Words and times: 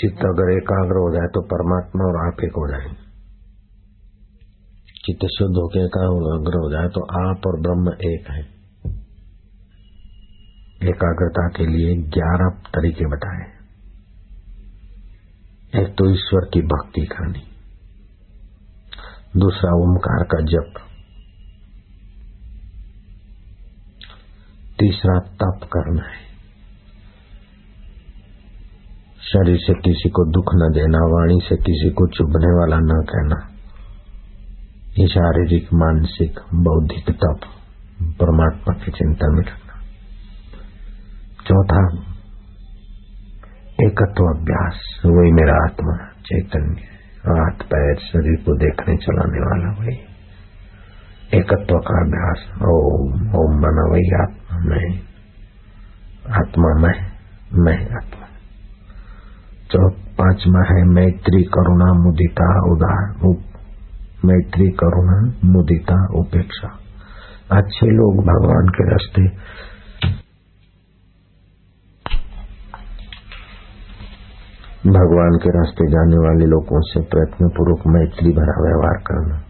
चित्त 0.00 0.18
अगर 0.18 0.52
एकाग्र 0.52 0.92
हो 0.92 1.14
जाए 1.14 1.26
तो 1.26 1.42
परमात्मा 1.42 2.04
और 2.04 2.28
आप 2.28 2.40
एक 2.44 2.50
हो 2.50 2.68
जाएँगे। 2.70 3.10
चित्त 5.04 5.26
शुद्ध 5.38 5.56
होकर 5.56 5.78
एकाग्र 5.78 6.58
हो 6.58 6.72
जाए 6.72 6.88
तो 6.88 7.00
आप 7.00 7.40
और 7.46 7.60
ब्रह्म 7.60 7.92
एक 7.92 8.30
है। 8.30 8.60
एकाग्रता 10.88 11.48
के 11.48 11.66
लिए 11.66 11.96
ग्यारह 11.96 12.48
तरीके 12.48 13.06
बताए। 13.06 13.60
एक 15.82 15.88
तो 15.88 16.10
ईश्वर 16.10 16.50
की 16.54 16.60
भक्ति 16.60 17.00
करनी। 17.00 17.42
दूसरा 19.36 19.70
ओमकार 19.70 20.24
का 20.24 20.40
जप। 20.40 20.74
तीसरा 24.78 25.18
तप 25.18 25.60
करना 25.64 26.02
है। 26.02 26.29
शरीर 29.32 29.56
से 29.56 29.74
किसी 29.74 30.08
को 30.08 30.30
दुख 30.30 30.44
न 30.54 30.72
देना, 30.74 30.98
वाणी 30.98 31.40
से 31.48 31.56
किसी 31.56 31.90
को 31.90 32.06
चुभने 32.06 32.58
वाला 32.58 32.76
न 32.76 33.02
कहना। 33.02 33.48
ये 34.98 35.06
शारीरिक, 35.06 35.68
मानसिक, 35.74 36.40
बौद्धिक 36.54 37.10
तप 37.10 37.40
परमात्मा 38.02 38.74
के 38.74 38.90
चिंता 38.92 39.32
में 39.32 39.42
रखना। 39.42 39.80
चौथा, 41.46 42.10
एकत्व 43.86 44.24
अभ्यास, 44.24 45.02
वही 45.06 45.32
मेरा 45.32 45.54
आत्मा, 45.54 45.96
चैतन्य, 46.20 46.80
हाथ, 47.26 47.66
पैर, 47.66 47.96
शरीर 47.96 48.44
को 48.44 48.58
देखने, 48.58 48.96
चलाने 48.96 49.38
वाला, 49.38 49.80
वही। 49.80 49.98
एकत्व 51.38 51.74
का 51.74 52.04
अभ्यास, 52.04 52.62
ओम 52.62 53.12
ओम 53.12 53.60
बना 53.60 53.92
वही 53.92 54.22
आत्मा, 54.22 54.58
मैं। 54.58 55.00
आत्मा, 56.34 56.82
मैं 56.82 57.10
मैं 57.54 57.82
आत्मा। 57.82 58.19
पांचवा 59.78 60.74
है, 60.74 60.84
मैत्री 60.84 61.42
करुणा 61.42 61.92
मुदिता 61.92 62.72
उदार। 62.72 63.14
मैत्री 64.24 64.68
करुणा 64.68 65.32
मुदिता 65.44 66.18
उपेक्षा। 66.18 66.68
अच्छे 67.52 67.86
लोग 67.86 68.16
भगवान 68.16 68.68
के 68.68 68.90
रास्ते। 68.90 69.22
भगवान 74.86 75.38
के 75.42 75.48
रास्ते 75.48 75.90
जाने 75.90 76.16
वाले 76.16 76.46
लोगों 76.46 76.80
से 76.80 77.00
प्रयत्न 77.00 77.48
पूर्वक 77.48 77.86
मैत्री 77.86 78.30
भरा 78.30 78.62
व्यवहार 78.62 79.02
करना। 79.06 79.42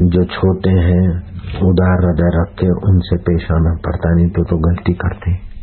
जो 0.00 0.24
छोटे 0.24 0.70
हैं, 0.70 1.08
उदार 1.60 2.04
हृदय 2.04 2.40
रख 2.40 2.58
के 2.58 2.66
उनसे 2.66 3.16
पेश 3.16 3.50
आना 3.50 3.74
पड़ता, 3.86 4.14
नहीं 4.14 4.28
तो 4.28 4.44
तो 4.44 4.56
गलती 4.56 4.92
करते। 4.92 5.55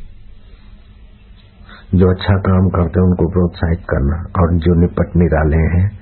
जो 1.96 2.10
अच्छा 2.10 2.34
काम 2.34 2.70
करते 2.70 3.00
हैं, 3.00 3.08
उनको 3.08 3.32
प्रोत्साहित 3.32 3.80
करना। 3.80 4.42
और 4.42 4.58
जो 4.58 4.82
निपट 4.82 5.16
निराले 5.16 5.58
हैं, 5.58 6.00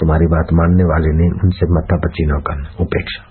तुम्हारी 0.00 0.26
बात 0.26 0.46
मानने 0.52 0.84
वाले 0.84 1.16
नहीं, 1.16 1.30
उनसे 1.30 1.66
मतापची 1.66 2.26
न 2.26 2.38
करना। 2.40 2.68
उपेक्षा। 2.80 3.26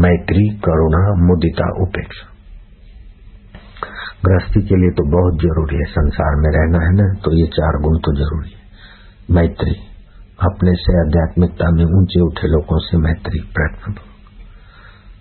मैत्री, 0.00 0.48
करुणा, 0.48 1.26
मुदिता, 1.26 1.82
उपेक्षा। 1.82 2.30
गृहस्थी 4.26 4.62
के 4.62 4.76
लिए 4.76 4.90
तो 4.90 5.10
बहुत 5.10 5.40
ज़रूरी 5.40 5.76
है 5.76 5.84
संसार 5.84 6.34
में 6.36 6.50
रहना, 6.50 6.84
है 6.84 6.92
ना? 6.92 7.14
तो 7.24 7.40
ये 7.40 7.46
चार 7.46 7.82
गुण 7.82 7.98
तो 7.98 8.16
ज़रूरी 8.16 8.48
है। 8.48 8.64
मैत्री। 9.30 9.74
अपने 10.42 10.72
से 10.74 11.00
आध्यात्मिकता 11.00 11.70
में 11.70 11.84
ऊँचे 11.84 12.20
उठे 12.20 12.48
लोगों 12.48 12.78
से 12.78 12.96
मैत्री 12.98 13.40
प्रयत्न 13.40 13.94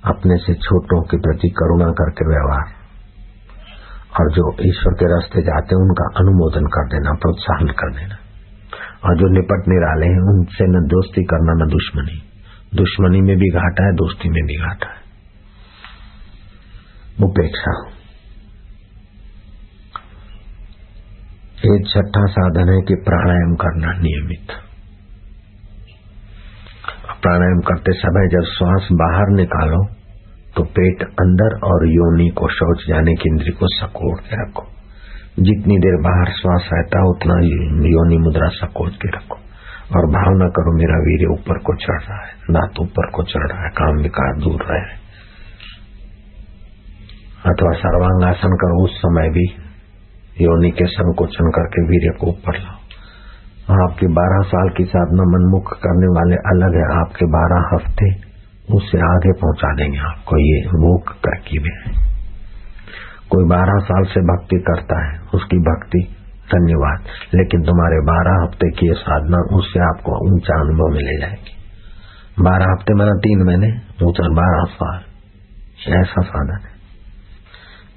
अपने 0.05 0.37
से 0.37 0.53
छोटों 0.53 1.01
के 1.01 1.17
प्रति 1.17 1.49
करुणा 1.49 1.85
करके 1.85 2.29
व्यवहार। 2.29 2.82
और 4.19 4.31
जो 4.31 4.53
ईश्वर 4.53 4.93
के 4.93 5.05
रास्ते 5.05 5.41
जाते 5.41 5.75
हैं, 5.75 5.81
उनका 5.81 6.19
अनुमोदन 6.19 6.65
कर 6.65 6.87
देना, 6.87 7.13
प्रोत्साहन 7.13 7.67
कर 7.67 7.99
देना। 7.99 8.15
और 9.05 9.17
जो 9.17 9.27
निपट 9.27 9.63
निराले 9.67 10.05
हैं, 10.05 10.37
उनसे 10.37 10.63
न 10.63 10.87
दोस्ती 10.87 11.23
करना, 11.23 11.65
न 11.65 11.69
दुश्मनी। 11.69 12.23
दुश्मनी 12.75 13.21
में 13.21 13.37
भी 13.37 13.49
घाटा 13.49 13.85
है, 13.85 13.91
दोस्ती 13.93 14.29
में 14.29 14.43
भी 14.43 14.55
घाटा 14.55 14.87
है। 14.87 15.03
उपेक्षा 17.23 17.89
एक 21.65 21.87
छठा 21.87 22.25
साधन 22.25 22.69
है 22.69 22.81
कि 22.81 22.95
प्राणायाम 22.95 23.55
करना 23.55 23.87
नियमित। 23.87 24.47
प्राणायाम 27.21 27.59
करते 27.59 27.91
समय 27.91 28.27
जब 28.27 28.41
श्वास 28.41 28.87
बाहर 28.91 29.25
निकालो 29.29 30.02
तो 30.55 30.63
पेट 30.63 31.03
अंदर 31.03 31.59
और 31.67 31.87
योनि 31.87 32.29
को 32.29 32.47
शौच 32.47 32.85
जाने 32.89 33.13
की 33.13 33.29
इंद्री 33.29 33.51
को 33.51 33.67
सकोड़ 33.67 34.19
के 34.19 34.35
रखो। 34.41 34.63
जितनी 35.39 35.77
देर 35.77 36.01
बाहर 36.01 36.25
श्वास 36.25 36.69
रहता 36.73 37.09
उतना 37.09 37.33
योनि 37.89 38.17
मुद्रा 38.17 38.47
सकोड़ 38.47 38.89
के 38.89 39.07
रखो। 39.07 39.35
और 39.95 40.05
भावना 40.05 40.47
करो, 40.47 40.77
मेरा 40.77 40.93
वीर 40.93 41.27
ऊपर 41.31 41.57
को 41.57 41.75
चढ़ 41.75 42.01
रहा 42.01 42.25
है 42.25 42.33
दांत 42.51 42.79
ऊपर 42.79 43.11
को 43.11 43.23
चढ़ 43.23 43.51
रहा 43.51 43.63
है, 43.63 43.69
काम 43.69 43.95
विकार 43.95 44.35
दूर 44.37 44.61
रहे। 44.61 45.03
अथवा 47.51 47.71
सर्वांगासन 47.71 48.49
करो, 48.49 48.83
उस 48.83 48.97
समय 48.97 49.29
भी 49.29 49.63
योनि 50.45 50.71
के 50.71 50.85
संकोचन 50.85 51.51
करके 51.51 51.81
वीर 51.81 52.17
को 52.17 52.27
ऊपर 52.27 52.57
लाओ। 52.57 52.79
आपके 53.89 54.07
बारह 54.07 54.41
साल 54.41 54.69
की 54.69 54.83
साधना 54.83 55.23
मनमुख 55.23 55.73
करने 55.73 56.07
वाले 56.07 56.35
अलग 56.35 56.73
है, 56.75 56.99
आपके 56.99 57.25
बारह 57.25 57.69
हफ़्ते 57.73 58.32
उससे 58.73 58.97
आगे 58.97 59.31
पहुँचा 59.31 59.73
देंगे 59.73 59.99
आपको 59.99 60.37
ये 60.37 60.61
मुख 60.67 61.15
तरकीब 61.15 61.63
है 61.63 62.03
कोई 63.31 63.45
बारह 63.45 63.79
साल 63.79 64.03
से 64.03 64.21
भक्ति 64.21 64.55
करता 64.59 65.05
है, 65.05 65.19
उसकी 65.33 65.57
भक्ति 65.57 66.15
धन्यवाद। 66.51 66.99
लेकिन 67.35 67.61
तुम्हारे 67.61 67.99
बारह 67.99 68.43
हफ़्ते 68.43 68.69
की 68.69 68.87
ये 68.87 68.93
साधना 68.93 69.37
उससे 69.37 69.79
आपको 69.79 70.35
ऊँचा 70.35 70.59
अनुभव 70.59 70.95
मिले 70.95 71.19
जाएगी। 71.19 71.55
बारह 72.43 72.65
हफ़्ते 72.65 72.93
मैंने 72.93 73.11
तीन 73.11 73.43
महीने 73.43 73.67
ऊँचा 74.05 74.27
बारह 74.29 74.63
साल। 74.63 74.99
ऐसा 75.93 76.21
साधन 76.21 76.53
है। 76.53 76.73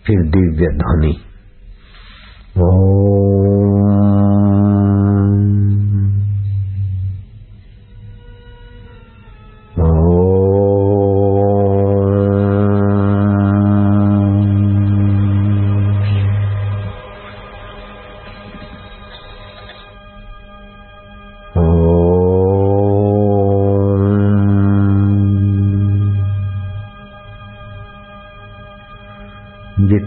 फिर 0.06 0.31
दिव्य 0.31 0.66
ध्वनि। 0.66 1.16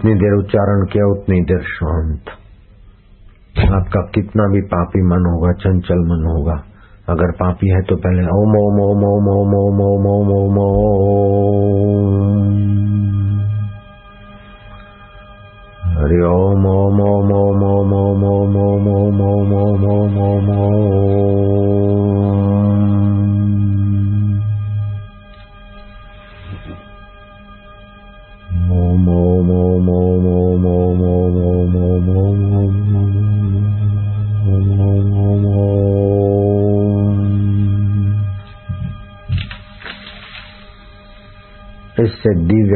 जितनी 0.09 0.20
देर 0.20 0.34
उच्चारण 0.34 0.84
किया 0.86 1.06
उतनी 1.08 1.40
देर 1.42 1.62
शांत 1.70 2.30
आपका 3.70 4.02
कितना 4.16 4.46
भी 4.53 4.62
पापी 4.68 5.02
मन 5.02 5.25
होगा 5.25 5.52
चंचल 5.53 6.02
मन 6.06 6.25
होगा 6.28 6.56
अगर 7.09 7.31
पापी 7.34 7.70
है 7.70 7.81
तो 7.81 7.96
पहले 7.97 8.24
ओम 8.31 8.56
ओम 8.58 8.80
ओम 8.80 9.03
ओम 9.06 9.28
ओम 9.30 9.53
ओम 9.56 9.81
ओम 9.81 10.31
ओम 10.31 10.58
ओम 10.58 10.58
हरि 15.94 16.19
ओम 16.30 16.66
ओम 16.68 17.02
ओम 17.03 17.31
ओम 17.36 17.64
ओम 17.64 18.25
ओम 18.25 18.58
ओम 18.58 19.22
ओम 19.30 19.53
ओम 19.59 19.88
ओम 19.92 20.19
ओम 20.24 20.52
ओम 20.58 21.19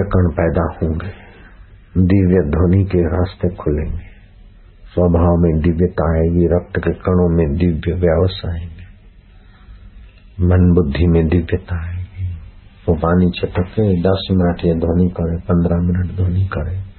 दिव्य 0.04 0.12
कण 0.12 0.30
पैदा 0.30 0.78
होंगे 0.78 1.12
दिव्य 2.08 2.50
ध्वनि 2.50 2.84
के 2.84 3.08
रास्ते 3.08 3.56
खुलेंगे 3.56 4.14
स्वभाव 4.94 5.38
में 5.38 5.62
दिव्यता 5.62 6.16
आएगी 6.16 6.46
रक्त 6.46 6.78
के 6.78 6.94
कणों 6.94 7.38
में 7.38 7.58
दिव्य 7.58 7.94
व्यवसाय 7.94 8.52
आएँगे 8.52 10.48
मन 10.48 10.74
बुद्धि 10.74 11.08
में 11.08 11.28
दिव्यता 11.28 11.86
आएगी 11.86 12.28
वो 12.88 12.96
पानी 12.96 13.32
छटके 13.32 14.02
दस 14.02 14.28
मिनट 14.32 14.66
ये 14.66 14.76
ध्वनि 14.76 15.10
करे 15.10 15.42
पंद्रह 15.42 15.82
मिनट 15.82 16.16
ध्वनि 16.16 16.46
करे 16.46 16.94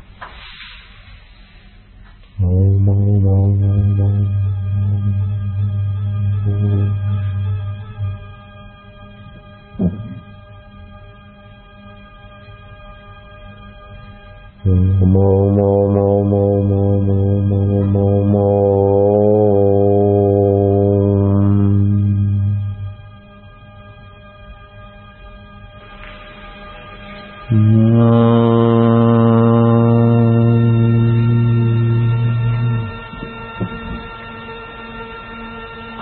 ओम 2.45 2.89
ओम 2.89 3.29
ओम 3.29 3.65
ओम 3.65 4.03
ओम 4.03 4.55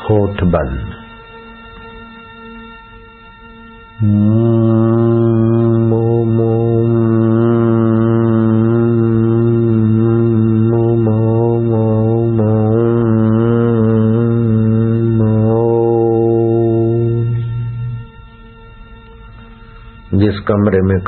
होठ 0.04 0.42
बंद 0.44 0.92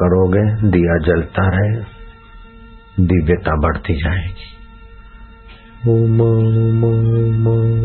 करोगे 0.04 0.70
दिया 0.70 0.98
जलता 0.98 1.48
रहे 1.48 1.84
दिव्यता 3.00 3.56
बढ़ती 3.56 3.94
जाएगी। 3.94 4.50
ओम 5.88 6.20
ओम 6.20 6.84
ओम 6.84 7.46
ओम 7.46 7.84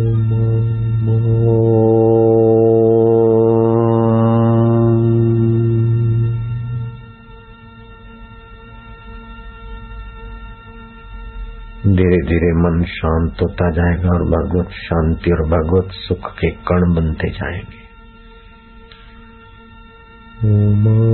धीरे 11.87 12.17
धीरे 12.27 12.51
मन 12.53 12.83
शांत 12.83 13.33
होता 13.41 13.71
जाएगा 13.71 14.09
और 14.09 14.23
भगवत 14.23 14.69
शांति 14.69 15.31
और 15.31 15.41
भगवत 15.49 15.91
सुख 15.91 16.31
के 16.31 16.49
कण 16.51 16.93
बनते 16.95 17.29
जाएँगे। 17.29 17.79
ओम 20.45 20.87
ओम 20.87 21.08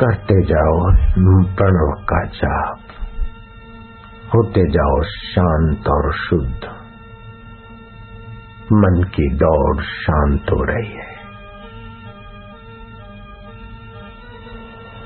करते 0.00 0.42
जाओ 0.42 0.92
प्रणव 1.44 2.04
का 2.04 2.24
जाप। 2.24 2.78
होते 4.34 4.70
जाओ 4.70 5.02
शांत 5.02 5.88
और 5.88 6.12
शुद्ध। 6.12 6.60
मन 8.72 9.02
की 9.14 9.34
दौड़ 9.34 9.82
शांत 9.82 10.42
हो 10.42 10.64
रही 10.64 10.92
है। 10.92 11.14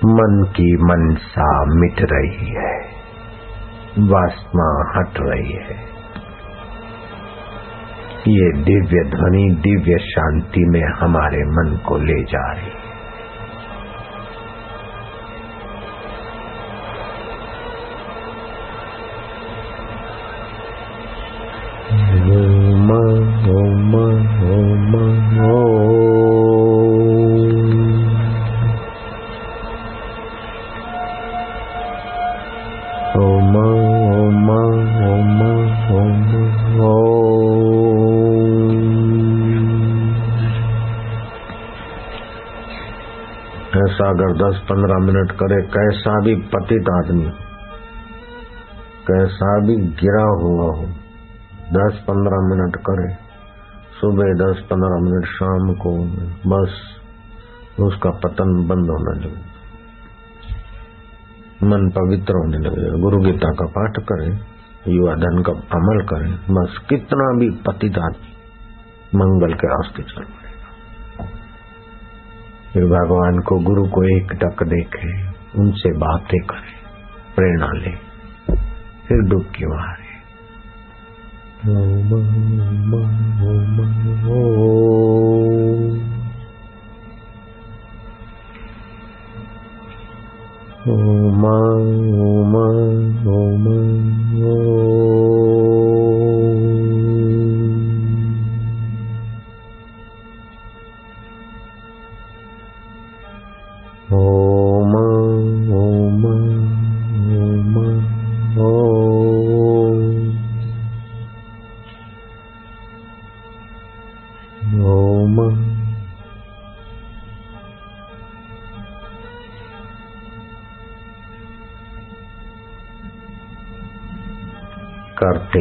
मन 0.05 0.45
की 0.51 0.77
मनसा 0.77 1.65
मिट 1.65 1.97
रही 2.01 2.49
है। 2.49 2.99
वासना 3.99 4.93
हट 4.97 5.15
रही 5.21 5.53
है। 5.53 5.89
ये 8.29 8.53
दिव्य 8.53 9.11
ध्वनि, 9.11 9.57
दिव्य 9.61 9.99
शांति 9.99 10.61
में 10.61 10.85
हमारे 11.01 11.39
मन 11.39 11.77
को 11.89 11.97
ले 11.97 12.23
जा 12.23 12.53
रही 12.53 12.65
है। 12.65 12.88
अगर 44.09 44.33
दस 44.33 44.61
पंद्रह 44.61 45.07
मिनट 45.07 45.33
करे, 45.33 45.63
कैसा 45.63 46.21
भी 46.21 46.35
पतित 46.35 46.87
आदमी, 46.93 47.31
कैसा 49.09 49.61
भी 49.67 49.77
गिरा 49.77 50.23
हुआ 50.23 50.77
हो, 50.77 50.87
दस 51.73 51.99
पंद्रह 51.99 52.45
मिनट 52.49 52.77
करे, 52.77 53.15
सुबह 54.01 54.25
दस 54.25 54.61
पंद्रह 54.61 54.97
मिनट, 55.05 55.27
शाम 55.27 55.75
को, 55.75 55.93
बस, 56.51 56.79
उसका 57.81 58.11
पतन 58.11 58.67
बंद 58.69 58.91
होने 58.91 59.21
लगे। 59.21 59.49
मन 61.63 61.89
पवित्र 61.89 62.33
होने 62.33 62.59
लगे। 62.59 63.01
गुरु 63.01 63.19
गीता 63.19 63.49
का 63.49 63.67
पाठ 63.67 63.99
करें, 63.99 64.41
युवा 64.89 65.15
धन 65.15 65.43
का 65.43 65.53
अमल 65.53 66.05
करें, 66.05 66.33
बस 66.51 66.79
कितना 66.89 67.39
भी 67.39 67.51
पतित 67.51 67.99
आदमी 67.99 68.35
मंगल 69.15 69.55
के 69.55 69.67
रास्ते 69.67 70.03
चल 70.03 70.23
पड़ेगा 70.23 70.48
फिर 72.73 72.85
भगवान 72.87 73.39
को 73.41 73.59
गुरु 73.65 73.85
को 73.89 74.03
एक 74.17 74.33
टक 74.41 74.63
देखे 74.69 75.13
उनसे 75.61 75.93
बातें 75.99 76.41
करें 76.47 76.75
प्रेरणा 77.37 77.71
ले 77.79 77.93
फिर 79.07 79.23
डुबकी 79.29 79.67
मारे 79.67 80.09
ओम 81.71 82.13
ओम 82.13 82.91
ओम 90.89 91.45
ओम 91.45 91.45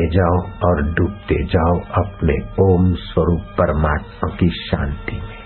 जाओ 0.07 0.37
और 0.65 0.81
डूबते 0.93 1.35
जाओ 1.45 1.79
अपने 2.03 2.35
ओम 2.63 2.93
स्वरूप 2.93 3.41
परमात्मा 3.41 4.35
की 4.35 4.49
शांति 4.49 5.19
में। 5.21 5.37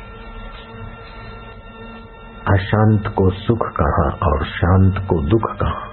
अशांत 2.47 3.07
को 3.07 3.29
सुख 3.29 3.67
कहा 3.79 4.07
और 4.27 4.45
शांत 4.45 4.97
को 5.09 5.21
दुख 5.21 5.51
कहा। 5.55 5.87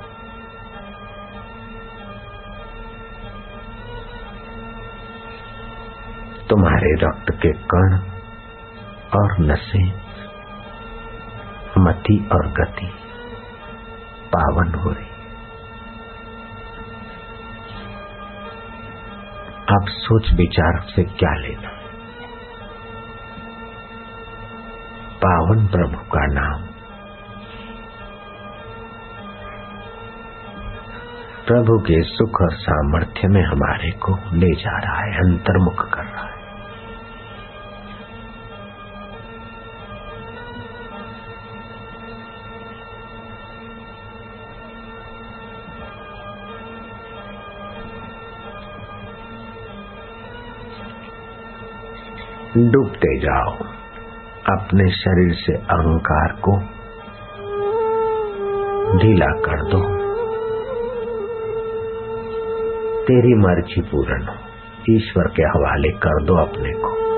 तुम्हारे 6.51 6.95
रक्त 6.95 7.31
के 7.31 7.53
कण 7.73 7.99
और 9.19 9.37
नसें, 9.41 9.87
मति 11.79 12.29
और 12.33 12.49
गति 12.53 12.91
पावन 14.33 14.75
हो 14.75 14.91
रही। 14.91 15.08
आप 19.73 19.87
सोच 19.89 20.33
विचार 20.33 20.81
से 20.97 21.05
क्या 21.05 21.35
लेना? 21.35 21.69
पावन 25.17 25.67
प्रभु 25.67 25.97
का 25.97 26.27
नाम। 26.27 26.63
प्रभु 31.47 31.79
के 31.79 32.03
सुख 32.03 32.41
और 32.41 32.53
सामर्थ्य 32.53 33.29
में 33.29 33.43
हमारे 33.43 33.91
को 33.91 34.37
ले 34.37 34.55
जा 34.63 34.79
रहा 34.79 35.01
है 35.01 35.19
अंतर्मुख 35.19 35.89
कर। 35.89 36.08
डूबते 52.67 53.19
जाओ 53.19 53.53
अपने 54.57 54.91
शरीर 54.91 55.35
से 55.35 55.53
अहंकार 55.55 56.33
को 56.33 56.57
ढीला 58.99 59.27
कर 59.27 59.62
दो। 59.62 59.99
तेरी 63.03 63.35
मर्ज़ी 63.35 63.81
पूर्ण 63.81 64.27
हो। 64.27 64.35
ईश्वर 64.91 65.25
के 65.25 65.43
हवाले 65.43 65.88
कर 65.88 66.25
दो 66.25 66.35
अपने 66.35 66.73
को। 66.73 67.09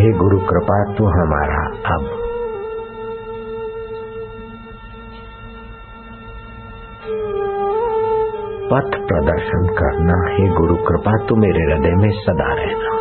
हे 0.00 0.12
गुरु, 0.12 0.38
कृपा 0.38 0.94
तू 0.94 1.04
हमारा 1.04 1.66
अब। 1.94 2.20
पथ 8.72 8.90
प्रदर्शन 9.08 9.66
करना। 9.66 10.34
हे 10.34 10.48
गुरु, 10.48 10.76
कृपा 10.76 11.26
तू 11.26 11.36
मेरे 11.36 11.72
हृदय 11.72 11.94
में 11.94 12.10
सदा 12.10 12.54
रहना। 12.54 12.93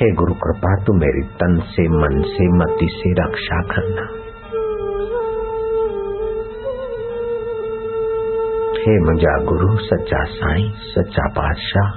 हे 0.00 0.06
गुरु 0.10 0.34
कृपा, 0.34 0.70
तू 0.84 0.92
मेरी 0.92 1.22
तन 1.40 1.56
से, 1.70 1.82
मन 1.94 2.22
से, 2.26 2.44
मति 2.58 2.86
से 2.92 3.10
रक्षा 3.12 3.56
करना। 3.72 4.04
हे 8.78 8.94
मुझा 9.00 9.34
गुरु, 9.44 9.68
सच्चा 9.78 10.22
साईं, 10.24 10.70
सच्चा 10.70 11.26
पातशाह 11.28 11.90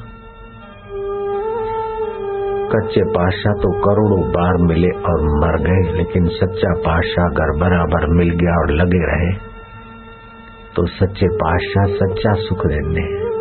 कच्चे 2.74 3.02
पाशाह 3.10 3.54
तो 3.54 3.72
करोड़ों 3.80 4.22
बार 4.32 4.58
मिले 4.62 4.90
और 5.10 5.26
मर 5.42 5.58
गए, 5.64 5.98
लेकिन 5.98 6.28
सच्चा 6.28 6.74
पाशाह 6.80 7.26
अगर 7.26 7.58
बराबर 7.60 8.08
मिल 8.14 8.30
गया 8.30 8.56
और 8.62 8.72
लगे 8.72 9.06
रहे 9.06 9.36
तो 10.76 10.86
सच्चे 10.86 11.28
पाशाह 11.38 11.96
सच्चा 11.96 12.34
सुख 12.34 12.66
देते 12.66 13.02
हैं 13.02 13.33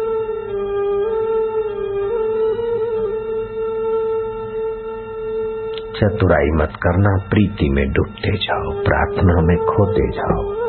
चतुराई 6.02 6.50
मत 6.54 6.70
करना, 6.82 7.26
प्रीति 7.30 7.70
में 7.70 7.92
डूबते 7.92 8.36
जाओ, 8.36 8.84
प्रार्थना 8.84 9.40
में 9.40 9.56
खोते 9.56 10.08
जाओ। 10.08 10.62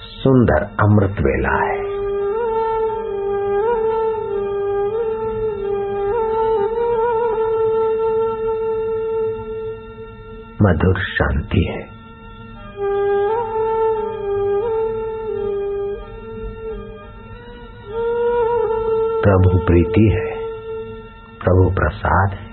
सुंदर 0.00 0.62
अमृत 0.80 1.10
वेला 1.10 1.66
है। 1.66 1.82
मधुर 10.62 10.98
शांति 10.98 11.64
है। 11.64 11.91
प्रभु 19.22 19.58
प्रीति 19.66 20.08
है, 20.14 20.36
प्रभु 21.44 21.70
प्रसाद 21.70 22.30
है। 22.30 22.52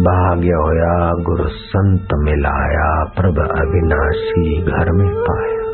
भाग्य 0.00 0.48
होया, 0.48 1.12
गुरु 1.22 1.48
संत 1.48 2.08
मिलाया, 2.14 3.04
प्रभ 3.04 3.38
अविनाशी 3.50 4.62
घर 4.62 4.92
में 4.92 5.14
पाया। 5.14 5.64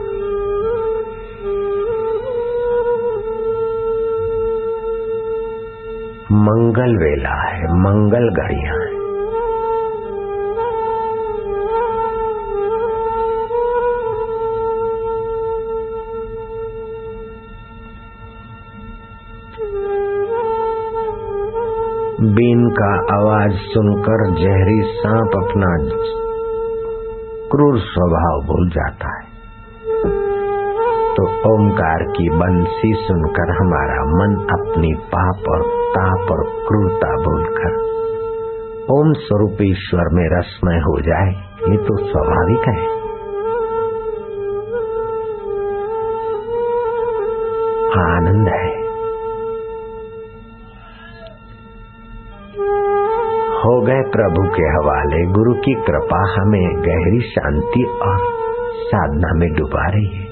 मंगल 6.32 6.96
वेला 6.96 7.48
है, 7.48 7.64
मंगल 7.64 8.30
घड़िया। 8.42 8.79
का 22.70 22.88
आवाज़ 23.14 23.56
सुनकर 23.66 24.22
जहरी 24.34 24.80
सांप 24.94 25.36
अपना 25.36 25.70
क्रूर 27.50 27.78
स्वभाव 27.80 28.40
भूल 28.46 28.68
जाता 28.70 29.12
है। 29.14 29.28
तो 31.14 31.26
ओमकार 31.50 32.04
की 32.10 32.28
बंसी 32.36 32.92
सुनकर 32.98 33.52
हमारा 33.56 33.98
मन 34.12 34.36
अपनी 34.56 34.92
पाप 35.14 35.48
और 35.48 35.64
ताप 35.90 36.30
और 36.30 36.44
क्रूरता 36.68 37.10
भूलकर 37.24 37.78
ओम 38.92 39.12
स्वरूप 39.18 39.62
ईश्वर 39.62 40.14
में 40.14 40.24
रसमय 40.30 40.80
हो 40.80 41.00
जाए, 41.00 41.28
ये 41.68 41.76
तो 41.84 41.96
स्वाभाविक 42.04 42.68
है। 42.68 42.89
प्रभु 54.12 54.54
के 54.54 54.62
हवाले 54.62 55.32
गुरु 55.32 55.54
की 55.54 55.74
कृपा 55.74 56.32
हमें 56.32 56.76
गहरी 56.76 57.20
शांति 57.20 57.82
और 58.02 58.18
साधना 58.72 59.28
में 59.34 59.52
डुबा 59.52 59.88
रही 59.88 60.16
है। 60.16 60.30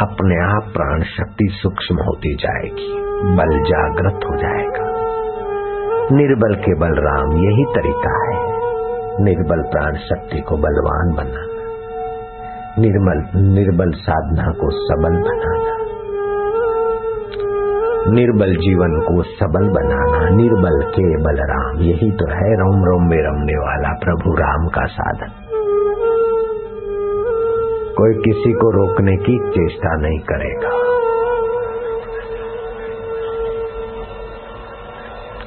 अपने 0.00 0.56
आप 0.56 0.72
प्राण 0.72 1.02
शक्ति 1.02 1.48
सूक्ष्म 1.50 1.94
होती 1.94 2.34
जाएगी, 2.34 2.94
बल 3.36 3.62
जागृत 3.62 4.24
हो 4.24 4.36
जाएगा। 4.36 4.96
निर्बल 6.12 6.54
के 6.54 6.74
बलराम 6.74 7.36
यही 7.36 7.64
तरीका 7.64 8.14
है। 8.24 8.56
निर्बल 9.24 9.62
प्राण 9.62 9.94
शक्ति 9.94 10.40
को 10.40 10.56
बलवान 10.56 11.14
बनाना। 11.16 11.55
निर्मल, 12.78 13.40
निर्बल 13.40 13.90
साधना 13.90 14.52
को 14.52 14.70
सबल 14.70 15.16
बनाना। 15.16 15.76
निर्बल 18.10 18.56
जीवन 18.56 19.00
को 19.00 19.22
सबल 19.22 19.68
बनाना, 19.68 20.28
निर्बल 20.28 20.90
के 20.90 21.22
बलराम, 21.22 21.76
यही 21.80 22.10
तो 22.10 22.32
है 22.32 22.54
रोम 22.54 22.84
रोम 22.84 23.02
में 23.02 23.18
रमने 23.18 23.52
वाला 23.52 23.88
प्रभु 24.04 24.34
राम 24.34 24.68
का 24.68 24.84
साधन। 24.84 25.32
कोई 27.98 28.14
किसी 28.14 28.52
को 28.52 28.70
रोकने 28.70 29.16
की 29.16 29.50
चेष्टा 29.50 29.96
नहीं 29.96 30.18
करेगा। 30.18 30.96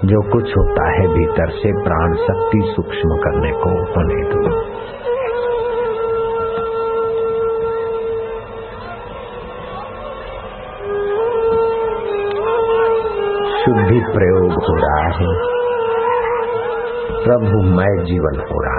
जो 0.05 0.31
कुछ 0.31 0.49
होता 0.57 0.91
है 0.91 1.07
भीतर 1.07 1.49
से 1.49 1.83
प्राण 1.83 2.13
शक्ति 2.13 2.73
सूक्ष्म 2.75 3.17
करने 3.17 3.51
को 3.51 3.69
होने 3.69 4.23
दो। 4.23 4.68
शुद्धि 13.89 13.99
प्रयोग 14.13 14.51
हो 14.63 14.73
रहा 14.75 15.05
है। 15.19 15.29
प्रभुमय 17.23 17.95
जीवन 18.03 18.39
हो 18.51 18.59
रहा 18.65 18.78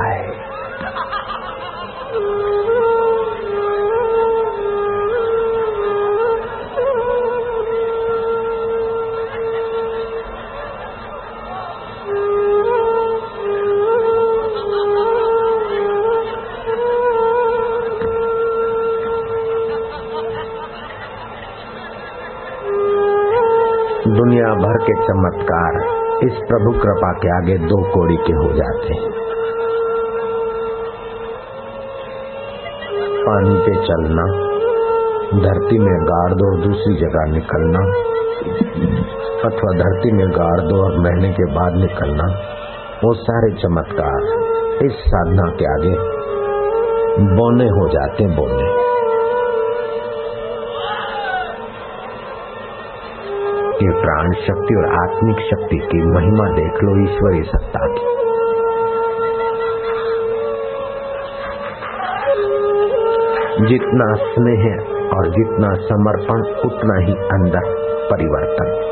के 24.90 25.02
चमत्कार। 25.02 25.76
इस 26.24 26.32
प्रभु 26.48 26.70
कृपा 26.78 27.12
के 27.12 27.28
आगे 27.36 27.58
दो 27.58 27.92
कोड़ी 27.92 28.16
के 28.16 28.32
हो 28.32 28.52
जाते 28.52 28.94
हैं। 28.94 29.10
पानी 33.20 33.58
पे 33.58 33.86
चलना, 33.86 34.24
धरती 35.42 35.78
में 35.78 36.02
गाड़ 36.02 36.32
दो 36.32 36.46
और 36.50 36.60
दूसरी 36.60 36.94
जगह 36.94 37.32
निकलना, 37.32 37.78
अथवा 39.44 39.76
धरती 39.78 40.12
में 40.12 40.30
गाड़ 40.30 40.60
दो 40.60 40.84
और 40.84 40.98
महीने 40.98 41.32
के 41.32 41.54
बाद 41.54 41.76
निकलना, 41.76 42.24
वो 43.04 43.14
सारे 43.14 43.52
चमत्कार 43.54 44.30
इस 44.84 44.92
साधना 44.92 45.50
के 45.50 45.72
आगे 45.72 45.96
बोने 47.36 47.64
हो 47.64 47.88
जाते 47.88 48.26
बोने। 48.26 48.89
ये 53.80 53.90
प्राण 53.90 54.32
शक्ति 54.32 54.74
और 54.74 54.84
आत्मिक 54.84 55.36
शक्ति 55.36 55.76
की 55.76 55.98
महिमा 55.98 56.44
देख 56.44 56.82
लो 56.82 57.04
ईश्वरी 57.04 57.42
सत्ता 57.42 57.86
की। 57.86 58.20
जितना 63.66 64.14
स्नेह 64.14 64.76
और 65.18 65.28
जितना 65.28 65.74
समर्पण, 65.74 66.68
उतना 66.68 67.06
ही 67.06 67.12
अंदर 67.12 67.74
परिवर्तन। 68.10 68.89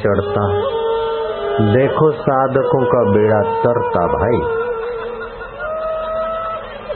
चढ़ता। 0.00 0.44
देखो 1.74 2.10
साधकों 2.10 2.84
का 2.84 3.12
बेड़ा 3.12 3.40
तरता 3.40 4.06
भाई। 4.06 4.60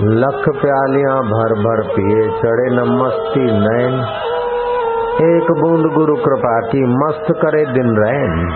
लख 0.01 0.49
प्यालियाँ 0.63 1.23
भर 1.23 1.55
भर 1.55 1.89
पिए 1.89 2.29
चढ़े 2.29 2.71
न 2.71 3.03
मस्ती 3.03 3.41
नैन। 3.41 3.95
एक 5.15 5.51
बूंद 5.51 5.93
गुरु 5.93 6.17
कृपा 6.17 6.61
की 6.61 6.83
मस्त 6.83 7.27
करे 7.31 7.67
दिन 7.67 7.97
रैन। 8.05 8.53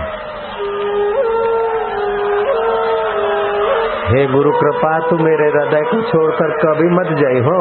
हे 4.09 4.27
गुरु 4.27 4.51
कृपा, 4.51 4.99
तू 4.99 5.17
मेरे 5.17 5.45
हृदय 5.45 5.81
को 5.81 6.03
छोड़कर 6.03 6.51
कभी 6.51 6.89
मत 6.89 7.19
जाई 7.19 7.41
हो 7.41 7.59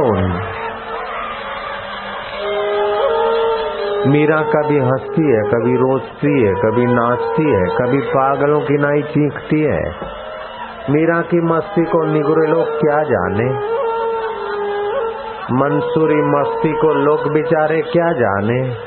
मीरा 4.07 4.41
कभी 4.41 4.79
हंसती 4.79 5.35
है, 5.35 5.41
कभी 5.41 5.75
रोजती 5.75 6.47
है, 6.47 6.53
कभी 6.53 6.85
नाचती 6.85 7.49
है, 7.49 7.65
कभी 7.65 8.01
पागलों 8.01 8.61
की 8.61 8.73
नाई 8.73 9.01
चीखती 9.01 9.61
है। 9.61 9.91
मीरा 10.89 11.21
की 11.21 11.41
मस्ती 11.41 11.85
को 11.85 12.05
निगुरे 12.05 12.47
लोग 12.47 12.65
क्या 12.65 13.03
जाने? 13.03 13.77
मंसूरी 15.53 16.21
मस्ती 16.21 16.71
को 16.71 16.93
लोग 16.93 17.33
बेचारे 17.33 17.81
क्या 17.81 18.11
जाने? 18.11 18.86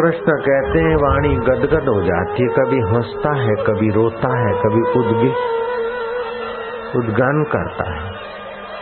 कृष्ण 0.00 0.32
कहते 0.32 0.78
हैं, 0.78 0.96
वाणी 0.96 1.28
गदगद 1.28 1.88
हो 1.88 2.02
जाती 2.02 2.42
है। 2.42 2.48
कभी 2.48 2.80
हंसता 2.80 3.36
है, 3.36 3.54
कभी 3.54 3.88
रोता 3.88 4.38
है, 4.38 4.52
कभी 4.52 4.98
उद्गी 4.98 5.32
उद्गान 6.98 7.44
करता 7.44 7.94
है। 7.94 8.12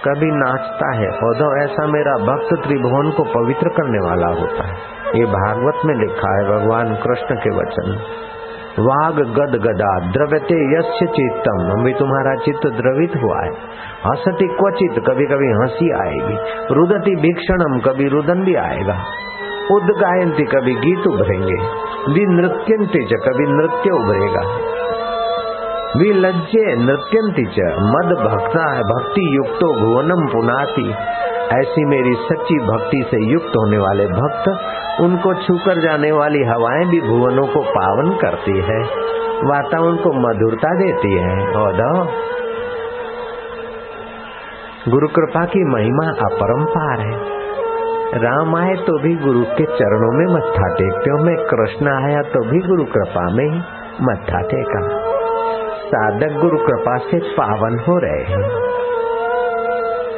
कभी 0.09 0.26
नाचता 0.26 0.96
है। 0.96 1.09
औधो 1.09 1.64
ऐसा 1.64 1.87
मेरा 1.87 2.12
भक्त 2.12 2.66
त्रिभुवन 2.66 3.11
को 3.11 3.22
पवित्र 3.24 3.68
करने 3.68 3.98
वाला 3.98 4.26
होता 4.26 4.66
है। 4.66 4.74
ये 5.14 5.24
भागवत 5.24 5.74
में 5.85 5.94
लिखा 5.94 6.38
है 6.38 6.59
भगवान 6.59 6.94
कृष्ण 6.94 7.35
के 7.35 7.50
वचन। 7.50 7.98
वाग 8.79 9.14
गद 9.14 9.57
गदा 9.57 10.11
द्रव्यते 10.11 10.79
यस्य 10.79 11.07
चित्तम। 11.07 11.85
भी 11.85 11.94
तुम्हारा 11.94 12.35
चित्त 12.35 12.66
द्रवित 12.66 13.12
हुआ 13.22 13.42
है। 13.42 13.50
हंसती 14.07 14.48
क्वचित 14.48 15.05
कभी 15.07 15.26
कभी 15.26 15.52
हँसी 15.52 15.90
आएगी। 15.90 16.38
रुदती 16.74 17.16
भीक्षणम, 17.16 17.79
कभी 17.79 18.09
रुदन 18.09 18.44
भी 18.44 18.55
आएगा। 18.55 19.05
उदगायंती 19.72 20.42
कभी 20.42 20.74
गीत 20.74 21.07
उभरेंगे 21.07 21.87
वि 22.12 22.26
नृत्यंती 22.26 23.05
च 23.05 23.12
कभी 23.12 23.44
नृत्य 23.46 23.90
उभरेगा। 23.90 24.76
वि 25.96 26.12
लज्जे 26.12 26.76
नृत्यंती 26.76 27.44
च 27.44 27.59
मद 27.79 28.31
भक्ता 28.31 28.72
है 28.72 28.81
भक्ति 28.81 29.37
युक्तो 29.37 29.81
भुवनम 29.81 30.33
पुनाति। 30.33 30.94
ऐसी 31.57 31.85
मेरी 31.85 32.14
सच्ची 32.14 32.59
भक्ति 32.59 33.05
से 33.11 33.33
युक्त 33.33 33.46
होने 33.46 33.79
वाले 33.79 34.07
भक्त, 34.07 34.48
उनको 35.00 35.35
छूकर 35.35 35.81
जाने 35.81 36.12
वाली 36.12 36.44
हवाएँ 36.44 36.87
भी 36.87 37.00
भुवनों 37.00 37.46
को 37.46 37.61
पावन 37.61 38.11
करती 38.11 38.59
है। 38.59 38.83
वातावरण 39.44 39.96
को 39.96 40.12
मधुरता 40.12 40.74
देती 40.74 41.12
है। 41.12 41.48
औदो 41.48 42.05
गुरु 44.90 45.09
कृपा 45.09 45.44
की 45.44 45.64
महिमा 45.64 46.11
अपरंपार 46.11 47.00
है। 47.00 47.45
राम 48.14 48.57
आए 48.57 48.75
तो 48.75 49.03
भी 49.03 49.14
गुरु 49.14 49.40
के 49.40 49.64
चरणों 49.64 50.12
में 50.19 50.35
मत्था 50.35 50.75
टेकते 50.75 51.11
हो। 51.11 51.25
मैं 51.25 51.37
कृष्ण 51.37 52.05
आया 52.05 52.23
तो 52.23 52.51
भी 52.51 52.59
गुरु 52.59 52.85
कृपा 52.85 53.31
में 53.31 53.45
ही 53.45 53.59
मत्था 54.03 54.40
टेका। 54.40 54.88
साधक 55.87 56.40
गुरु 56.40 56.59
कृपा 56.59 56.97
से 56.97 57.19
पावन 57.19 57.79
हो 57.79 57.99
रहे 57.99 58.23
हैं। 58.23 58.66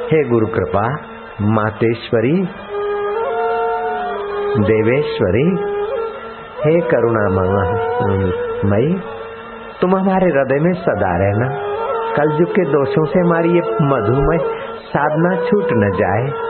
हे 0.06 0.28
गुरु 0.28 0.46
कृपा, 0.46 0.96
मातेश्वरी, 1.42 2.48
देवेश्वरी, 4.62 5.48
हे 6.64 6.80
करुणा 6.80 7.28
मई, 8.64 9.00
तुम 9.80 9.96
हमारे 9.96 10.26
हृदय 10.26 10.60
में 10.60 10.72
सदा 10.72 11.16
रहना। 11.16 11.68
कल 12.16 12.28
कलयुग 12.28 12.50
के 12.50 12.62
दोषों 12.62 13.04
से 13.04 13.20
हमारी 13.20 13.48
ये 13.48 13.60
मधुमय 13.60 14.38
साधना 14.80 15.36
छूट 15.36 15.66
न 15.72 15.90
जाए। 15.90 16.47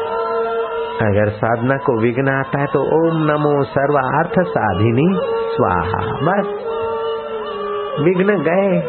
अगर 1.02 1.28
साधना 1.28 1.76
को 1.76 2.02
विघ्न 2.02 2.28
आता 2.28 2.60
है 2.60 2.66
तो 2.66 2.80
ओम 2.80 3.22
नमो 3.22 3.64
सर्वार्थ 3.64 4.32
साधिनी 4.48 5.18
स्वाहा। 5.56 6.12
बस। 6.12 6.46
विघ्न 8.04 8.26
गए 8.26 8.80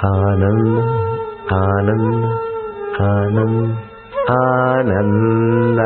आनंद 0.06 0.78
आनंद 1.54 2.26
आनंद 3.02 3.80
आनंद। 4.30 5.80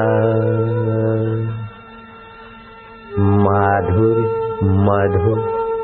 माधुर, 3.20 4.18
मधुर, 4.64 5.40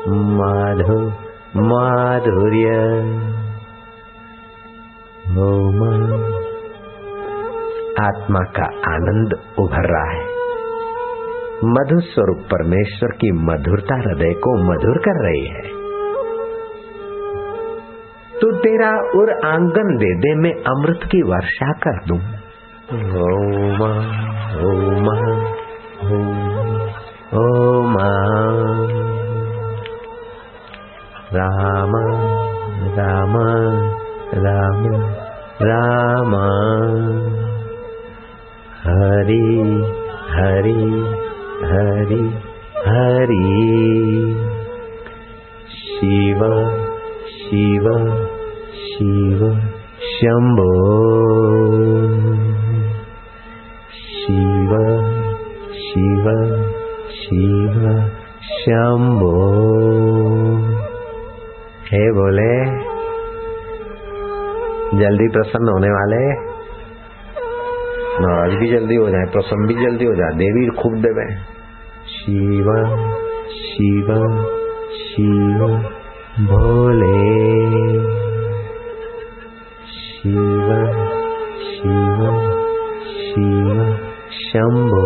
माधुर, 0.08 1.12
माधुर्य। 1.56 2.68
ओम 5.38 5.80
आत्मा 8.04 8.40
का 8.40 8.66
आनंद 8.66 9.38
उभर 9.58 9.90
रहा 9.90 10.10
है। 10.10 10.33
मधुर 11.64 12.00
स्वरूप 12.00 12.38
परमेश्वर 12.38 13.08
की 13.08 13.32
मधुरता 13.32 13.94
हृदय 13.94 14.32
को 14.32 14.56
मधुर 14.56 14.98
कर 14.98 15.24
रही 15.24 15.46
है। 15.46 15.62
तू 18.40 18.52
तेरा 18.52 18.90
उर 18.90 19.46
आँगन 19.46 19.96
दे 19.96 20.14
दे, 20.14 20.34
मैं 20.34 20.52
अमृत 20.52 21.00
की 21.04 21.22
वर्षा 21.22 21.72
कर 21.72 22.00
दू। 22.08 22.14
ओम 22.94 23.82
ओम 27.38 27.96
राम 31.34 31.92
राम 32.98 33.34
राम 34.34 34.86
राम। 35.62 36.34
हरी, 38.84 39.82
हरि 40.30 41.04
हरि 41.62 42.24
हरि। 42.86 43.50
शिव 45.74 46.40
शिव 47.34 47.86
शिव 48.78 49.40
शम्भो 50.08 50.70
शिव 54.00 54.72
शिव 55.84 56.26
शिव 57.18 57.78
शम्भो 58.50 59.32
हे 61.92 62.02
बोले 62.12 62.52
जल्दी 64.98 65.28
प्रसन्न 65.28 65.68
होने 65.68 65.90
वाले। 65.90 66.53
महाराज 68.20 68.52
भी 68.54 68.68
जल्दी 68.68 68.94
हो 68.94 69.10
जाए, 69.10 69.24
प्रसन्न 69.32 69.66
भी 69.66 69.74
जल्दी 69.74 70.04
हो 70.04 70.14
जाए। 70.14 70.30
देवी 70.30 70.66
खूब 70.82 70.94
देवे 70.94 71.24
शिव 72.06 72.68
शिव 73.50 74.08
शिव, 74.94 75.66
भोले। 76.46 77.14
शिव 79.86 80.68
शिव 81.62 82.20
शिव, 83.08 83.96
शंभो। 84.32 85.02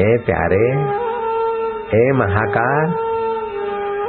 ए 0.00 0.16
प्यारे, 0.26 0.66
ए 1.98 2.12
महाकाल, 2.12 2.90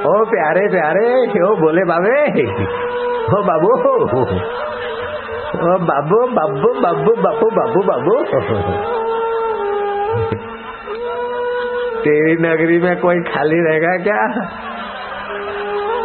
ओ 0.06 0.24
प्यारे 0.24 0.68
प्यारे, 0.68 1.22
ओ 1.52 1.56
बोले 1.56 1.84
बाबे। 1.84 2.42
ओ 3.22 3.42
बाबू। 3.42 3.70
ओ 5.60 5.78
बाबू 5.78 6.26
बाबू 6.26 6.80
बाबू 6.80 7.14
बाबू 7.14 7.50
बाबू 7.50 7.82
बाबू। 7.82 8.24
तेरी 12.00 12.36
नगरी 12.36 12.78
में 12.78 13.00
कोई 13.00 13.20
खाली 13.20 13.60
रहेगा 13.60 13.96
क्या? 13.96 14.28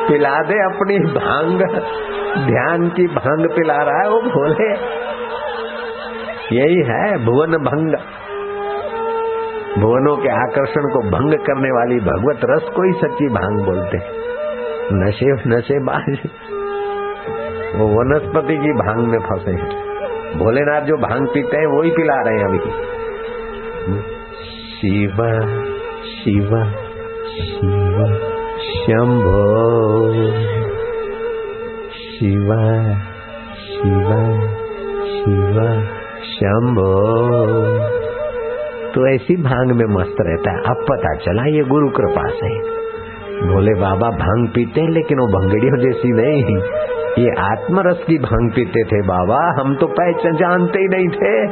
पिला 0.07 0.41
दे 0.41 0.53
अपनी 0.53 0.99
भाँग। 0.99 1.57
ध्यान 2.47 2.89
की 2.89 3.07
भाँग 3.07 3.49
पिला 3.55 3.75
रहा 3.75 4.01
है, 4.01 4.09
वो 4.09 4.21
भोले। 4.21 4.71
यही 6.55 6.83
है 6.83 7.25
भुवन 7.25 7.51
भंग। 7.51 8.24
भुवनों 9.79 10.17
के 10.17 10.29
आकर्षण 10.29 10.81
को 10.81 10.99
भंग 10.99 11.33
करने 11.39 11.71
वाली 11.71 11.99
भगवत 11.99 12.39
रस 12.43 12.63
को 12.75 12.83
ही 12.83 12.91
सच्ची 12.91 13.27
भाँग 13.27 13.65
बोलते 13.65 13.97
नशे 14.93 15.49
नशे 15.49 15.79
बाज। 15.79 16.17
वो 17.75 17.88
वनस्पति 17.88 18.57
की 18.57 18.73
भाँग 18.73 18.97
में 18.97 19.19
फंसे 19.19 19.51
हैं। 19.51 19.85
भोलेनाथ 20.39 20.81
जो 20.81 20.97
भाँग 20.97 21.27
पीते 21.33 21.57
हैं 21.57 21.67
वो 21.67 21.81
ही 21.81 21.91
पिला 21.91 22.15
रहे 22.15 22.38
हैं 22.38 22.45
अभी। 22.45 22.59
शिव 24.75 25.15
शिव 26.05 26.71
शिव, 27.31 28.15
शंभो। 28.61 29.35
शिव 31.91 32.49
शिव 33.65 34.07
शिव, 35.07 35.83
शंभो। 36.23 38.04
तो 38.95 39.08
ऐसी 39.08 39.36
भाँग 39.36 39.71
में 39.71 39.86
मस्त 39.86 40.15
रहता 40.19 40.51
है। 40.51 40.58
अब 40.58 40.86
पता 40.91 41.15
चला, 41.15 41.43
ये 41.43 41.63
गुरु 41.63 41.89
कृपा 41.89 42.27
से। 42.27 42.60
भोले 43.53 43.73
बाबा 43.73 44.10
भाँग 44.10 44.51
पीते 44.55 44.81
हैं, 44.81 44.89
लेकिन 44.89 45.17
वो 45.17 45.27
भंगड़ियों 45.27 45.77
जैसी 45.77 46.10
नहीं। 46.10 46.58
ये 47.23 47.29
आत्मरस 47.39 48.03
की 48.08 48.17
भाँग 48.17 48.51
पीते 48.55 48.84
थे 48.84 49.01
बाबा, 49.01 49.62
हम 49.62 49.75
तो 49.75 49.88
पहचान 49.88 50.36
जानते 50.36 50.79
ही 50.79 50.88
नहीं 50.88 51.10
थे। 51.10 51.43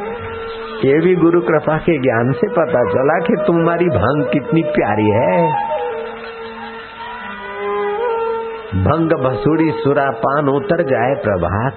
ये 0.88 1.00
भी 1.00 1.14
गुरु 1.14 1.40
कृपा 1.40 1.76
के 1.78 1.98
ज्ञान 1.98 2.32
से 2.32 2.48
पता 2.48 2.84
चला 2.84 3.18
कि 3.18 3.44
तुम्हारी 3.46 3.86
भाँग 3.86 4.30
कितनी 4.32 4.62
प्यारी 4.62 5.08
है। 5.08 5.52
भंग 8.74 9.24
भसूड़ी 9.24 9.70
सुरा 9.70 10.10
पान 10.10 10.48
उतर 10.48 10.82
जाए 10.82 11.14
प्रभात। 11.14 11.74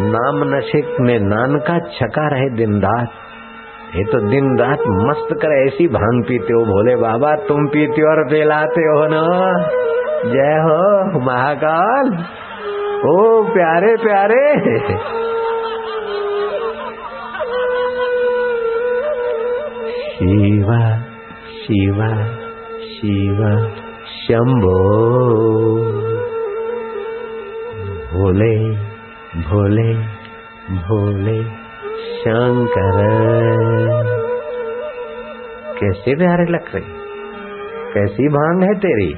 नाम 0.00 0.54
नशे 0.54 1.02
में 1.02 1.20
नान 1.20 1.58
का 1.58 1.78
छका 1.78 2.28
रहे 2.28 2.50
दिन 2.50 2.80
रात। 2.80 3.08
ये 3.88 4.04
तो 4.04 4.30
दिन 4.30 4.58
रात 4.58 4.78
मस्त 4.86 5.28
कर 5.32 5.66
ऐसी 5.66 5.88
भाँग 5.88 6.24
पीते 6.28 6.52
हो, 6.52 6.64
भोले 6.64 6.96
बाबा, 6.96 7.34
तुम 7.34 7.66
पीते 7.66 8.02
हो 8.02 8.08
और 8.08 8.24
पिलाते 8.24 8.80
हो 8.80 9.06
ना। 9.06 9.24
जय 10.24 10.58
हो 10.60 11.20
महाकाल। 11.20 12.06
ओ 13.08 13.42
प्यारे 13.42 13.96
प्यारे। 13.96 14.58
शिवा 20.14 20.98
शिवा 21.48 22.24
शिवा, 22.82 23.68
शंभो। 24.06 24.98
भोले 28.12 28.70
भोले 29.40 29.94
भोले। 30.74 31.67
शंकर। 32.18 32.96
कैसे 35.78 36.14
प्यारे 36.16 36.46
लग 36.50 36.70
रहे, 36.74 36.82
कैसी 37.92 38.28
भाँग 38.28 38.62
है 38.62 38.74
तेरी। 38.78 39.10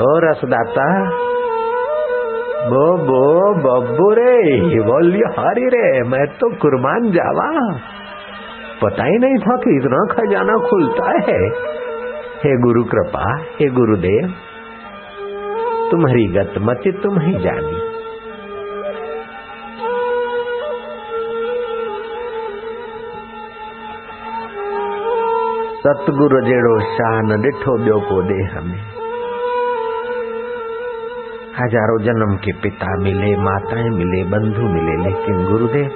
ओ 0.00 0.10
रसदाता, 0.24 0.86
बो 2.68 2.84
बो 3.06 3.22
बब्बू 3.58 4.10
रे 4.10 4.34
बोलियो 4.82 5.30
हरी 5.38 5.66
रे, 5.66 5.86
मैं 6.08 6.26
तो 6.40 6.50
कुर्बान 6.56 7.10
जावा। 7.10 7.48
पता 8.82 9.04
ही 9.04 9.18
नहीं 9.18 9.38
था 9.38 9.56
कि 9.56 9.76
इतना 9.76 10.02
खजाना 10.10 10.58
खुलता 10.68 11.10
है। 11.26 11.38
हे 12.44 12.56
गुरु 12.62 12.84
कृपा, 12.84 13.24
हे 13.60 13.68
गुरुदेव, 13.70 14.28
तुम्हारी 15.90 16.26
गत 16.26 16.54
मत 16.60 16.92
तुम 17.02 17.18
ही 17.20 17.34
जानी। 17.38 17.91
सतगुरु 25.82 26.40
जहिड़ो 26.40 26.80
शाह 26.80 27.20
न 27.20 27.36
ॾिठो 27.44 28.00
को 28.00 28.16
ॾे 28.22 28.42
हमें 28.42 28.82
हज़ारों 31.60 31.98
जन्म 32.02 32.36
के 32.36 32.52
पिता 32.52 32.98
मिले, 32.98 33.36
माताएँ 33.36 33.88
मिले, 33.88 34.24
बंधु 34.24 34.62
मिले, 34.62 34.96
लेकिन 35.04 35.44
गुरुदेव, 35.44 35.88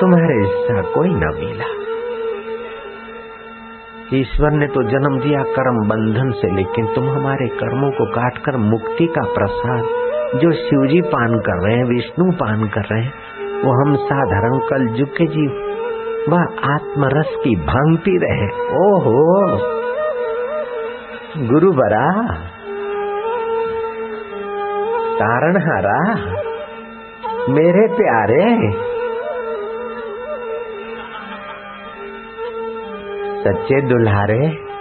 तुम्हारे 0.00 0.34
हिस्सा 0.34 0.82
कोई 0.82 1.08
न 1.08 1.30
मिला। 1.34 1.68
ईश्वर 4.16 4.50
ने 4.50 4.66
तो 4.66 4.82
जन्म 4.82 5.20
दिया 5.20 5.42
कर्म 5.42 5.88
बंधन 5.88 6.30
से, 6.30 6.56
लेकिन 6.56 6.86
तुम 6.94 7.10
हमारे 7.10 7.48
कर्मों 7.48 7.90
को 7.90 8.06
काटकर 8.06 8.56
मुक्ति 8.56 9.06
का 9.06 9.22
प्रसाद, 9.22 9.84
जो 10.40 10.52
शिवजी 10.52 11.00
पान 11.00 11.38
कर 11.38 11.62
रहे 11.66 11.76
हैं, 11.76 11.84
विष्णु 11.84 12.32
पान 12.32 12.68
कर 12.68 12.80
रहे 12.80 13.02
हैं, 13.02 13.12
वो 13.64 13.72
हम 13.82 13.96
साधारण 13.96 14.58
कल 14.58 14.86
जुग 14.86 15.08
के 15.08 15.26
जीव 15.26 15.63
वह 16.28 16.42
आत्मरस 16.64 17.26
की 17.28 17.56
पी 17.96 18.18
रहे। 18.18 18.76
ओहो। 18.76 19.56
गुरु 21.36 21.72
बरा। 21.72 22.34
तारणहारा। 25.14 26.14
मेरे 27.48 27.86
प्यारे। 27.86 28.72
सच्चे 33.44 33.80
दुल्हारे। 33.80 34.73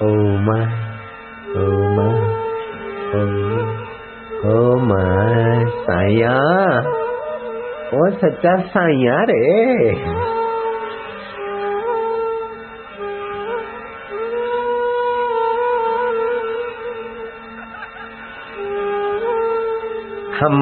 Oh 0.00 0.20
my, 0.48 0.64
oh 1.56 1.80
my, 1.96 2.12
oh 3.14 3.26
my, 3.26 3.62
oh 4.44 4.78
my, 4.90 5.64
साया 5.86 6.36
ओ 7.96 8.08
सच्चा 8.20 8.56
साया 8.72 9.18
रे 9.30 10.17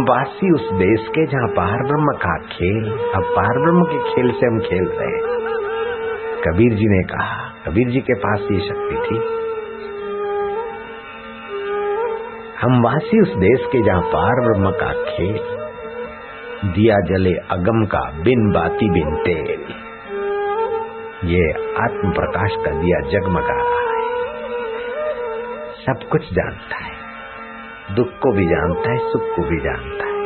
वासी 0.09 0.55
उस 0.55 0.69
देश 0.73 1.09
के 1.09 1.27
जहाँ 1.27 1.49
पार 1.49 1.83
ब्रह्म 1.83 2.07
का 2.17 2.39
खेल, 2.39 2.93
अब 3.15 3.23
पार 3.25 3.59
ब्रह्म 3.63 3.85
के 3.85 4.15
खेल 4.15 4.31
से 4.33 4.47
हम 4.47 4.59
खेल 4.59 4.85
रहे 4.89 5.09
हैं। 5.09 5.37
कबीर 6.41 6.75
जी 6.75 6.85
ने 6.85 7.03
कहा, 7.03 7.49
कबीर 7.67 7.89
जी 7.89 8.01
के 8.01 8.15
पास 8.15 8.41
ये 8.53 8.59
शक्ति 8.59 8.97
थी। 9.07 9.19
हम 12.61 12.83
वासी 12.83 13.21
उस 13.23 13.29
देश 13.29 13.61
के 13.73 13.83
जहाँ 13.83 14.03
पार 14.03 14.35
ब्रह्म 14.45 14.71
का 14.71 14.93
खेल, 14.93 15.41
दिया 16.65 16.97
जले 17.01 17.35
अगम 17.51 17.85
का 17.85 18.23
बिन 18.23 18.53
बाती 18.53 18.91
बिन 18.91 19.17
तेल। 19.17 19.61
ये 21.25 21.51
आत्म 21.85 22.11
प्रकाश 22.11 22.51
का 22.57 22.71
दिया 22.71 23.01
जगमगा 23.01 23.55
रहा 23.55 23.81
है। 23.81 24.03
सब 25.87 26.09
कुछ 26.09 26.33
जानता 26.33 26.77
है। 26.77 26.86
दुख 27.95 28.09
को 28.09 28.33
भी 28.33 28.47
जानता 28.47 28.91
है, 28.91 28.99
सुख 28.99 29.23
को 29.23 29.43
भी 29.43 29.61
जानता 29.61 30.07
है। 30.07 30.17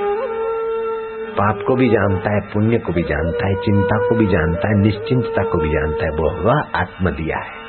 पाप 1.30 1.64
को 1.66 1.74
भी 1.74 1.88
जानता 1.88 2.34
है, 2.34 2.40
पुण्य 2.40 2.78
को 2.78 2.92
भी 2.92 3.02
जानता 3.02 3.46
है, 3.46 3.54
चिंता 3.54 4.08
को 4.08 4.14
भी 4.14 4.26
जानता 4.26 4.68
है, 4.68 4.74
निश्चिंतता 4.74 5.42
को 5.42 5.58
भी 5.58 5.68
जानता 5.68 6.04
है। 6.04 6.10
वो 6.10 6.30
वह 6.30 6.62
आत्म 6.74 7.10
दिया 7.10 7.38
है। 7.38 7.60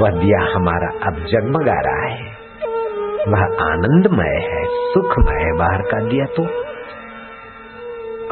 वह 0.00 0.10
दिया 0.10 0.56
हमारा 0.56 1.06
अब 1.06 1.14
जगमगा 1.14 1.80
रहा 1.80 2.06
है। 2.06 2.36
वह 3.28 3.42
आनंदमय 3.44 4.48
है, 4.52 4.64
सुखमय 4.64 5.58
बाहर 5.58 5.82
का 5.82 6.00
दिया 6.00 6.24
तो 6.24 6.42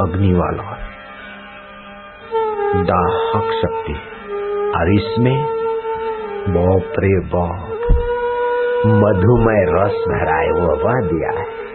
अग्नि 0.05 0.33
वाला 0.33 0.63
है 0.63 0.93
दाहक 2.85 3.53
शक्ति। 3.63 3.95
और 4.79 4.95
इसमें 4.95 5.45
बाप 6.49 6.93
रे 6.99 7.21
बाप 7.21 7.72
मधुमय 8.87 9.65
रस 9.69 9.93
भराए 9.93 10.49
वो 10.49 10.77
वह 10.85 10.95
दिया 10.95 11.41
है। 11.41 11.73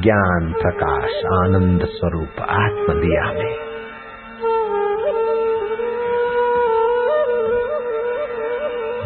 ज्ञान 0.00 0.52
प्रकाश, 0.52 1.10
आनंद 1.26 1.84
स्वरूप, 1.84 2.40
आत्म 2.40 3.00
दिया 3.00 3.22
में। 3.22 3.66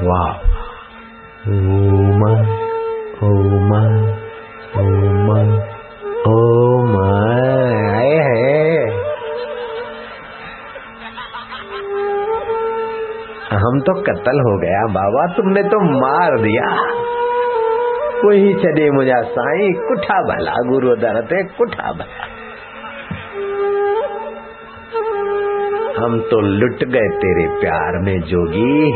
वाह। 0.06 0.50
ओम 1.48 2.22
ओम 3.24 3.72
ओम। 4.76 5.69
तो 13.90 14.02
कत्ल 14.02 14.40
हो 14.40 14.58
गया, 14.58 14.86
बाबा, 14.86 15.34
तुमने 15.36 15.62
तो 15.62 15.80
मार 16.00 16.38
दिया। 16.40 16.68
वही 18.24 18.54
चले 18.54 18.90
मुझा 18.90 19.22
साई, 19.22 19.72
कुठा 19.72 20.22
भला, 20.22 20.52
गुरु 20.68 20.96
दरते 20.96 21.42
कुठा 21.42 21.92
भला। 21.92 22.26
हम 26.04 26.20
तो 26.20 26.40
लुट 26.40 26.84
गए 26.84 27.08
तेरे 27.08 27.60
प्यार 27.60 27.98
में, 28.02 28.20
जोगी। 28.20 28.92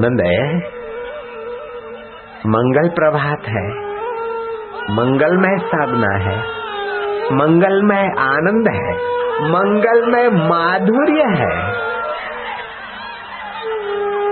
आनंद 0.00 0.20
है? 0.20 0.56
मंगल 2.46 2.88
प्रभात 2.88 3.42
है। 3.48 3.70
मंगलमय 4.94 5.58
साधना 5.58 6.16
है। 6.16 6.38
मंगलमय 7.32 8.14
आनंद 8.18 8.68
है। 8.68 8.94
मंगलमय 9.48 10.30
माधुर्य 10.48 11.22
है। 11.22 11.80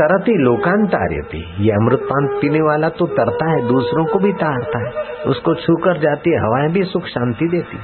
तरती 0.00 0.44
लोकान 0.44 0.72
लोकांतार्यति 0.72 1.54
ये 1.60 1.72
अमृतपान 1.72 2.26
पीने 2.26 2.60
वाला 2.60 2.88
तो 2.88 3.06
तरता 3.06 3.50
है, 3.50 3.68
दूसरों 3.68 4.04
को 4.04 4.18
भी 4.18 4.32
तारता 4.32 4.78
है। 4.78 5.04
उसको 5.26 5.54
छूकर 5.54 5.98
जाती 5.98 6.30
है, 6.30 6.38
हवाएँ 6.38 6.68
भी 6.68 6.82
सुख 6.84 7.02
शांति 7.02 7.48
देती। 7.48 7.76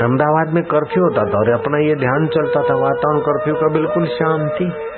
अहमदाबाद 0.00 0.54
में 0.54 0.64
कर्फ्यू 0.64 1.04
होता 1.04 1.24
था 1.24 1.38
और 1.38 1.50
अपना 1.50 1.78
ये 1.78 1.94
ध्यान 1.94 2.26
चलता 2.26 2.60
था, 2.70 2.74
वातावरण 2.74 3.20
कर्फ्यू 3.20 3.54
का 3.54 3.68
बिल्कुल 3.72 4.06
शांति। 4.06 4.95